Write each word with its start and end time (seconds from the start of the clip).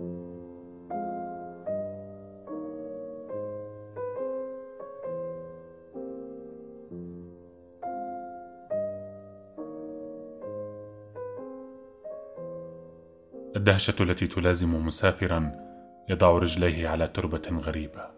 الدهشة 0.00 0.34
التي 14.00 14.26
تلازم 14.26 14.86
مسافرا 14.86 15.52
يضع 16.08 16.30
رجليه 16.30 16.88
على 16.88 17.08
تربة 17.08 17.42
غريبة. 17.50 18.10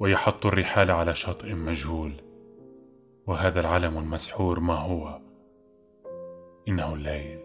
ويحط 0.00 0.46
الرحال 0.46 0.90
على 0.90 1.14
شاطئ 1.14 1.54
مجهول 1.54 2.12
وهذا 3.26 3.60
العلم 3.60 3.98
المسحور 3.98 4.60
ما 4.60 4.74
هو؟ 4.74 5.21
إنه 6.68 6.94
الليل. 6.94 7.40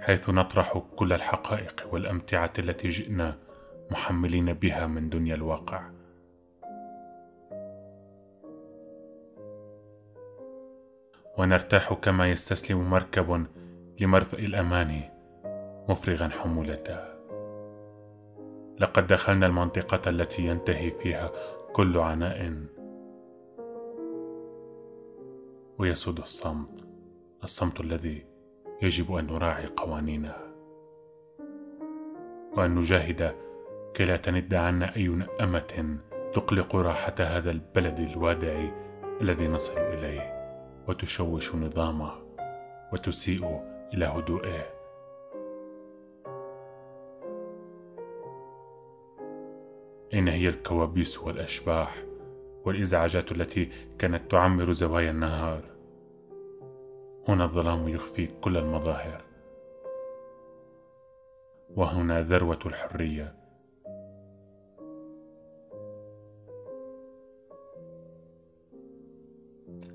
حيث 0.00 0.30
نطرح 0.30 0.78
كل 0.96 1.12
الحقائق 1.12 1.88
والأمتعة 1.92 2.52
التي 2.58 2.88
جئنا 2.88 3.38
محملين 3.90 4.52
بها 4.52 4.86
من 4.86 5.08
دنيا 5.08 5.34
الواقع. 5.34 5.90
ونرتاح 11.38 11.92
كما 11.92 12.30
يستسلم 12.30 12.90
مركب 12.90 13.46
لمرفأ 14.00 14.38
الأمان 14.38 15.02
مفرغا 15.88 16.28
حمولته. 16.28 16.98
لقد 18.78 19.06
دخلنا 19.06 19.46
المنطقة 19.46 20.10
التي 20.10 20.46
ينتهي 20.46 20.90
فيها 20.90 21.30
كل 21.72 21.98
عناء. 21.98 22.70
ويسود 25.80 26.18
الصمت 26.18 26.88
الصمت 27.42 27.80
الذي 27.80 28.26
يجب 28.82 29.14
أن 29.14 29.26
نراعي 29.26 29.66
قوانينه 29.66 30.34
وأن 32.56 32.74
نجاهد 32.74 33.34
كي 33.94 34.04
لا 34.04 34.16
تند 34.16 34.54
عنا 34.54 34.96
أي 34.96 35.08
نأمة 35.08 35.98
تقلق 36.34 36.76
راحة 36.76 37.14
هذا 37.18 37.50
البلد 37.50 37.98
الوادع 37.98 38.68
الذي 39.20 39.48
نصل 39.48 39.78
إليه 39.78 40.20
وتشوش 40.88 41.54
نظامه 41.54 42.12
وتسيء 42.92 43.60
إلى 43.94 44.06
هدوئه. 44.06 44.66
اين 50.14 50.28
هي 50.28 50.48
الكوابيس 50.48 51.18
والأشباح 51.18 52.09
والإزعاجات 52.64 53.32
التي 53.32 53.68
كانت 53.98 54.30
تعمر 54.30 54.72
زوايا 54.72 55.10
النهار. 55.10 55.62
هنا 57.28 57.44
الظلام 57.44 57.88
يخفي 57.88 58.26
كل 58.26 58.56
المظاهر. 58.56 59.24
وهنا 61.76 62.22
ذروة 62.22 62.58
الحرية. 62.66 63.34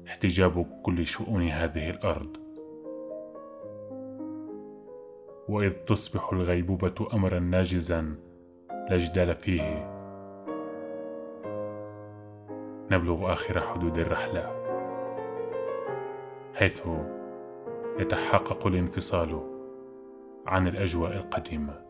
احتجاب 0.08 0.82
كل 0.84 1.06
شؤون 1.06 1.42
هذه 1.42 1.90
الأرض. 1.90 2.38
وإذ 5.50 5.72
تصبح 5.72 6.34
الغيبوبة 6.34 7.08
امرا 7.14 7.40
ناجزا 7.40 8.16
لا 8.90 8.98
جدال 8.98 9.36
فيه. 9.36 9.95
نبلغ 12.92 13.34
آخر 13.34 13.62
حدود 13.62 13.98
الرحلة 13.98 14.66
حيث 16.56 16.82
يتحقق 18.00 18.68
الانفصال 18.68 19.44
عن 20.46 20.68
الأجواء 20.68 21.12
القديمة. 21.18 21.85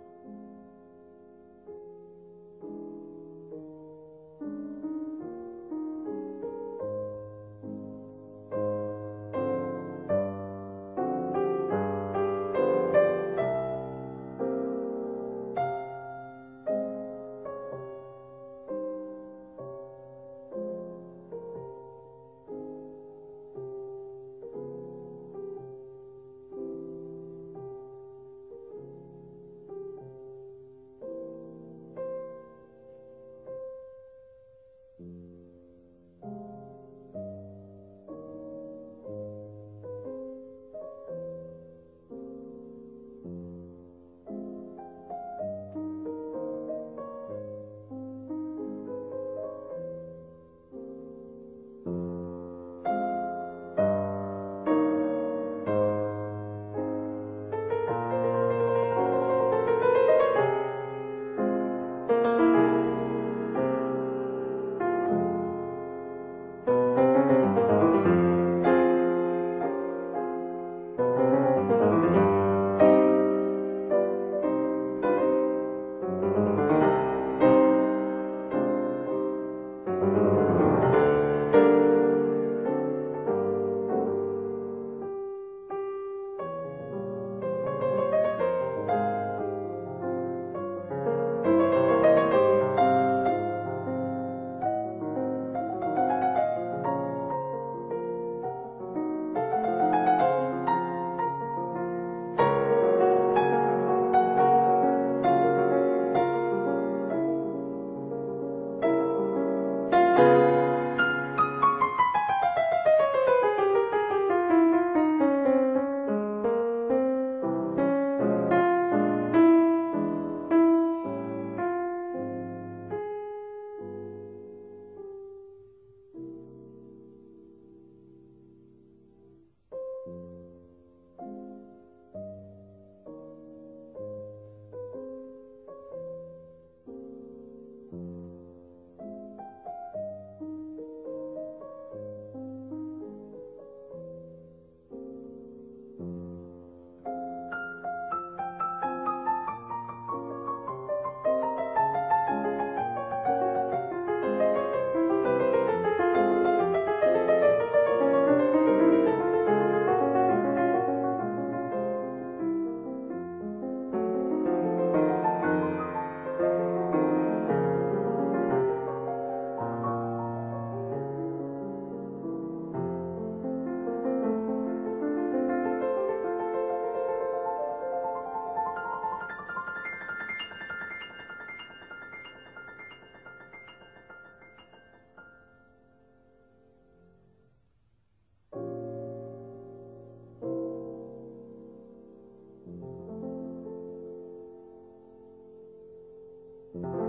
Mm-hmm. 196.83 197.05